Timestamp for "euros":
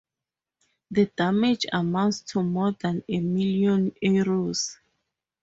4.01-4.77